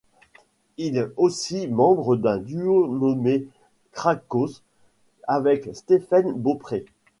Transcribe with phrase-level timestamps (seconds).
[0.77, 3.45] Il aussi membre d'un duo nommé
[3.91, 4.63] Crakhaus
[5.27, 6.87] avec Stephen Beaupré.